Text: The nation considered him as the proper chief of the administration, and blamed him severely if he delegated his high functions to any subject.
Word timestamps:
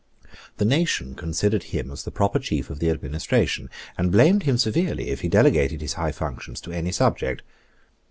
The 0.57 0.65
nation 0.65 1.13
considered 1.13 1.61
him 1.61 1.91
as 1.91 2.01
the 2.03 2.09
proper 2.09 2.39
chief 2.39 2.71
of 2.71 2.79
the 2.79 2.89
administration, 2.89 3.69
and 3.99 4.11
blamed 4.11 4.41
him 4.41 4.57
severely 4.57 5.09
if 5.09 5.21
he 5.21 5.29
delegated 5.29 5.79
his 5.79 5.93
high 5.93 6.11
functions 6.11 6.59
to 6.61 6.71
any 6.71 6.91
subject. 6.91 7.43